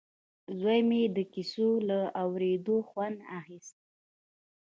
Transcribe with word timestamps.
زوی 0.59 0.79
مې 0.89 1.01
د 1.15 1.17
کیسو 1.33 1.69
له 1.89 1.99
اورېدو 2.23 2.75
خوند 2.89 3.17
اخیست 3.39 3.75